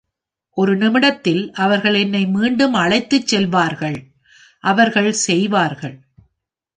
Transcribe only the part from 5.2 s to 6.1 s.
செய்வார்கள்!